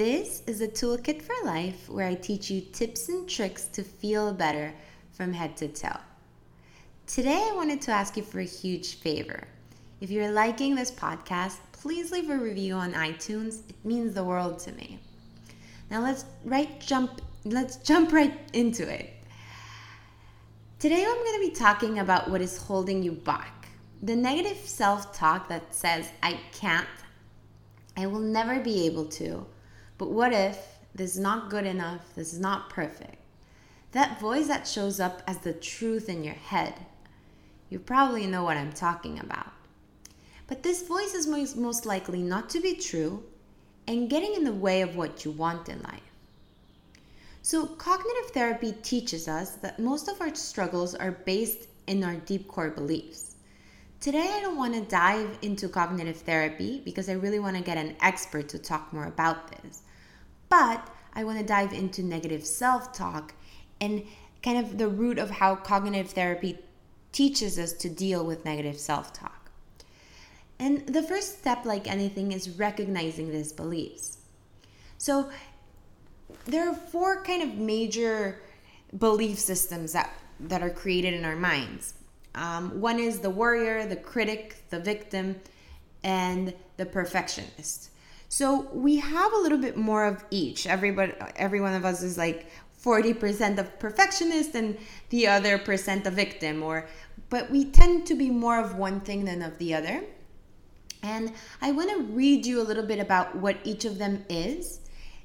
[0.00, 4.32] This is a toolkit for life where I teach you tips and tricks to feel
[4.32, 4.72] better
[5.12, 6.00] from head to toe.
[7.06, 9.46] Today, I wanted to ask you for a huge favor.
[10.00, 13.68] If you're liking this podcast, please leave a review on iTunes.
[13.68, 15.00] It means the world to me.
[15.90, 19.12] Now let's right jump let's jump right into it.
[20.78, 23.68] Today I'm going to be talking about what is holding you back.
[24.02, 26.88] The negative self-talk that says I can't,
[27.98, 29.44] I will never be able to.
[30.00, 32.00] But what if this is not good enough?
[32.14, 33.16] This is not perfect.
[33.92, 36.72] That voice that shows up as the truth in your head.
[37.68, 39.52] You probably know what I'm talking about.
[40.46, 43.24] But this voice is most, likely not to be true
[43.86, 46.00] and getting in the way of what you want in life.
[47.42, 52.48] So, cognitive therapy teaches us that most of our struggles are based in our deep
[52.48, 53.36] core beliefs.
[54.00, 57.76] Today, I don't want to dive into cognitive therapy because I really want to get
[57.76, 59.82] an expert to talk more about this.
[60.50, 63.32] But I want to dive into negative self talk
[63.80, 64.04] and
[64.42, 66.58] kind of the root of how cognitive therapy
[67.12, 69.50] teaches us to deal with negative self talk.
[70.58, 74.18] And the first step, like anything, is recognizing these beliefs.
[74.98, 75.30] So,
[76.44, 78.42] there are four kind of major
[78.98, 81.94] belief systems that, that are created in our minds.
[82.34, 85.40] Um, one is the worrier, the critic, the victim,
[86.04, 87.90] and the perfectionist.
[88.32, 90.64] So we have a little bit more of each.
[90.64, 92.46] Everybody, every one of us is like
[92.80, 94.78] 40% of perfectionist and
[95.08, 96.86] the other percent a victim or
[97.28, 100.02] but we tend to be more of one thing than of the other.
[101.02, 104.80] And I want to read you a little bit about what each of them is.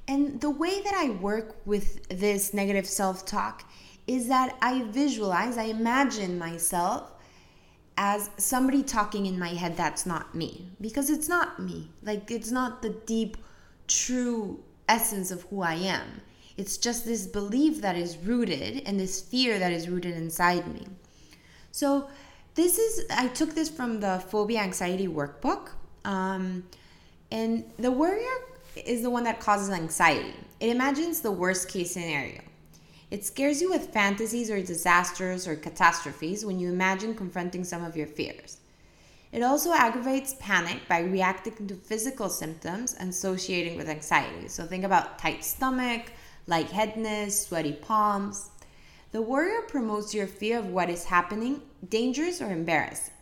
[0.08, 3.64] And the way that I work with this negative self-talk
[4.06, 7.12] is that I visualize, I imagine myself
[7.96, 11.90] as somebody talking in my head that's not me because it's not me.
[12.02, 13.36] Like it's not the deep
[13.88, 16.20] true essence of who I am.
[16.56, 20.86] It's just this belief that is rooted and this fear that is rooted inside me.
[21.70, 22.08] So,
[22.54, 25.68] this is, I took this from the Phobia Anxiety Workbook.
[26.06, 26.64] Um,
[27.30, 28.24] and the worrier
[28.86, 30.32] is the one that causes anxiety.
[30.60, 32.40] It imagines the worst case scenario.
[33.10, 37.96] It scares you with fantasies or disasters or catastrophes when you imagine confronting some of
[37.96, 38.58] your fears.
[39.32, 44.48] It also aggravates panic by reacting to physical symptoms and associating with anxiety.
[44.48, 46.12] So think about tight stomach,
[46.46, 48.50] lightheadedness, sweaty palms.
[49.12, 53.14] The worrier promotes your fear of what is happening, dangerous or embarrassing.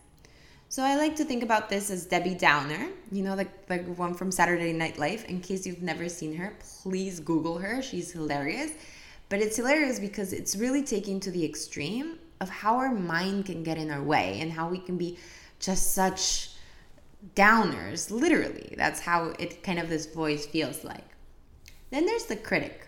[0.69, 4.15] So I like to think about this as Debbie Downer, you know, the, the one
[4.15, 5.25] from Saturday Night Live.
[5.28, 7.81] In case you've never seen her, please Google her.
[7.83, 8.72] She's hilarious.
[9.28, 13.62] But it's hilarious because it's really taking to the extreme of how our mind can
[13.62, 15.18] get in our way and how we can be
[15.60, 16.50] just such
[17.34, 18.74] downers, literally.
[18.76, 21.04] That's how it kind of this voice feels like.
[21.90, 22.86] Then there's the critic.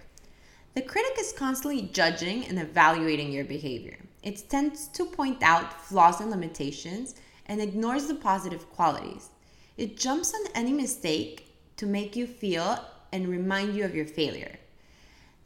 [0.75, 3.97] The critic is constantly judging and evaluating your behavior.
[4.23, 7.15] It tends to point out flaws and limitations
[7.47, 9.31] and ignores the positive qualities.
[9.77, 14.59] It jumps on any mistake to make you feel and remind you of your failure.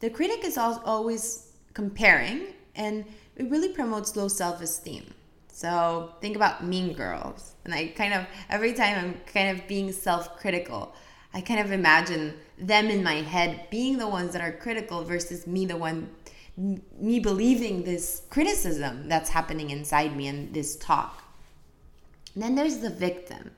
[0.01, 5.13] The critic is always comparing and it really promotes low self esteem.
[5.51, 7.53] So think about Mean Girls.
[7.65, 10.93] And I kind of, every time I'm kind of being self critical,
[11.33, 15.45] I kind of imagine them in my head being the ones that are critical versus
[15.45, 16.09] me, the one,
[16.57, 21.23] me believing this criticism that's happening inside me and this talk.
[22.33, 23.51] And then there's the victim.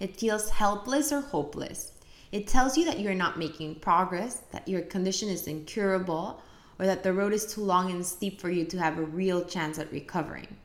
[0.00, 1.92] It feels helpless or hopeless.
[2.32, 6.42] It tells you that you're not making progress, that your condition is incurable,
[6.78, 9.44] or that the road is too long and steep for you to have a real
[9.44, 10.56] chance at recovering.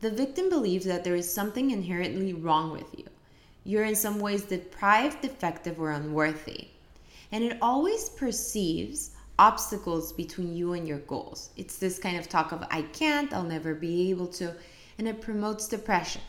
[0.00, 3.04] The victim believes that there is something inherently wrong with you
[3.68, 6.68] you're in some ways deprived, defective, or unworthy.
[7.32, 11.50] And it always perceives obstacles between you and your goals.
[11.58, 14.54] It's this kind of talk of, I can't, I'll never be able to,
[14.96, 16.22] and it promotes depression.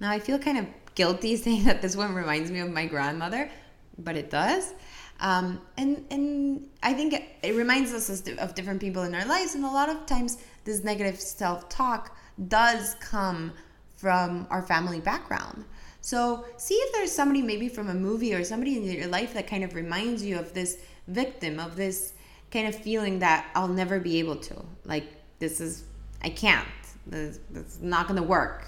[0.00, 3.50] Now, I feel kind of guilty saying that this one reminds me of my grandmother,
[3.98, 4.74] but it does.
[5.20, 8.08] Um, and and I think it, it reminds us
[8.38, 12.16] of different people in our lives, and a lot of times this negative self talk
[12.48, 13.52] does come
[13.96, 15.64] from our family background.
[16.00, 19.46] So see if there's somebody maybe from a movie or somebody in your life that
[19.46, 20.76] kind of reminds you of this
[21.08, 22.12] victim, of this
[22.50, 24.62] kind of feeling that I'll never be able to.
[24.84, 25.06] Like,
[25.38, 25.84] this is,
[26.22, 26.68] I can't.
[27.06, 28.66] This, this is not going to work.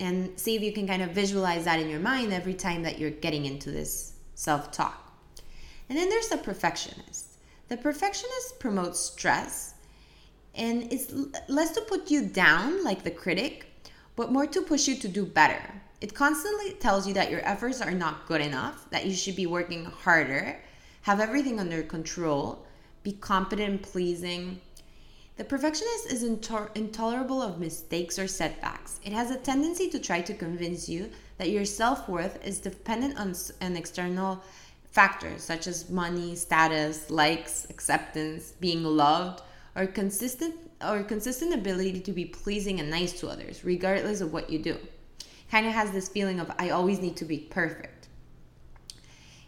[0.00, 2.98] And see if you can kind of visualize that in your mind every time that
[2.98, 5.12] you're getting into this self talk.
[5.88, 7.38] And then there's the perfectionist.
[7.68, 9.74] The perfectionist promotes stress
[10.54, 11.12] and it's
[11.48, 13.66] less to put you down like the critic,
[14.14, 15.60] but more to push you to do better.
[16.00, 19.46] It constantly tells you that your efforts are not good enough, that you should be
[19.46, 20.58] working harder,
[21.02, 22.64] have everything under control,
[23.02, 24.60] be competent and pleasing.
[25.36, 29.00] The perfectionist is intolerable of mistakes or setbacks.
[29.04, 33.18] It has a tendency to try to convince you that your self worth is dependent
[33.18, 34.42] on an external
[34.90, 39.42] factors such as money, status, likes, acceptance, being loved,
[39.74, 44.48] or consistent or consistent ability to be pleasing and nice to others, regardless of what
[44.48, 44.78] you do.
[45.50, 47.95] Kind of has this feeling of I always need to be perfect.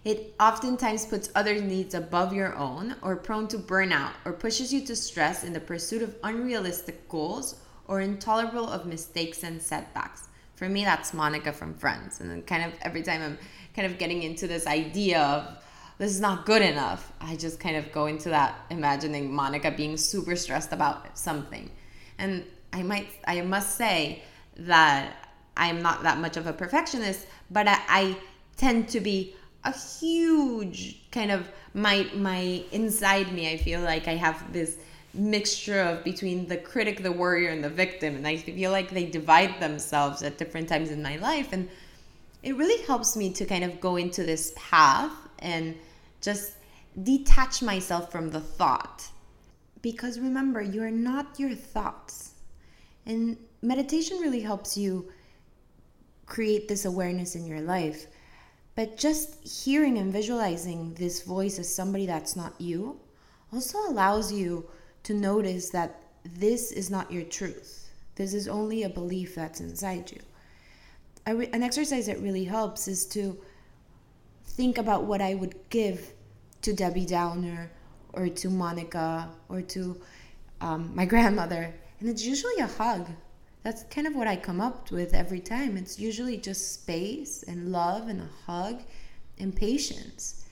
[0.04, 4.84] It oftentimes puts others' needs above your own, or prone to burnout, or pushes you
[4.86, 10.28] to stress in the pursuit of unrealistic goals, or intolerable of mistakes and setbacks.
[10.54, 12.20] For me, that's Monica from Friends.
[12.20, 13.38] And kind of every time I'm
[13.74, 15.62] kind of getting into this idea of
[15.98, 17.12] this is not good enough.
[17.20, 21.70] I just kind of go into that imagining Monica being super stressed about something.
[22.18, 24.22] And I might, I must say
[24.58, 28.16] that I'm not that much of a perfectionist, but I, I
[28.56, 29.34] tend to be
[29.64, 33.52] a huge kind of my my inside me.
[33.52, 34.78] I feel like I have this
[35.14, 39.06] mixture of between the critic, the worrier, and the victim, and I feel like they
[39.06, 41.68] divide themselves at different times in my life, and
[42.42, 45.74] it really helps me to kind of go into this path and
[46.20, 46.52] just
[47.02, 49.06] detach myself from the thought.
[49.82, 52.32] Because remember, you're not your thoughts.
[53.06, 55.10] And meditation really helps you
[56.26, 58.06] create this awareness in your life.
[58.78, 63.00] But just hearing and visualizing this voice as somebody that's not you
[63.52, 64.68] also allows you
[65.02, 67.90] to notice that this is not your truth.
[68.14, 70.20] This is only a belief that's inside you.
[71.26, 73.36] An exercise that really helps is to
[74.46, 76.12] think about what I would give
[76.62, 77.72] to Debbie Downer
[78.12, 80.00] or to Monica or to
[80.60, 81.74] um, my grandmother.
[81.98, 83.08] And it's usually a hug.
[83.68, 85.76] That's kind of what I come up with every time.
[85.76, 88.80] It's usually just space and love and a hug
[89.38, 90.46] and patience.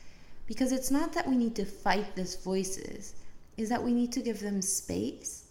[0.46, 3.14] Because it's not that we need to fight these voices,
[3.56, 5.46] is that we need to give them space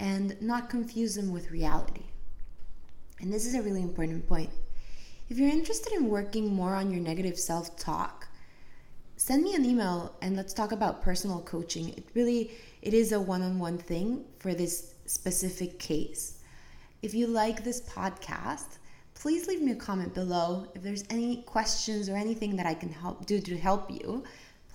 [0.00, 2.06] and not confuse them with reality.
[3.20, 4.50] And this is a really important point.
[5.28, 8.26] If you're interested in working more on your negative self talk,
[9.16, 11.90] send me an email and let's talk about personal coaching.
[11.90, 12.50] It really
[12.82, 16.38] it is a one-on-one thing for this specific case.
[17.02, 18.78] If you like this podcast,
[19.14, 20.66] please leave me a comment below.
[20.74, 24.22] If there's any questions or anything that I can help do to help you,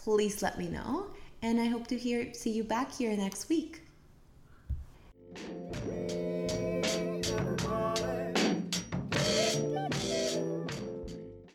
[0.03, 1.11] please let me know.
[1.43, 3.83] And I hope to hear see you back here next week.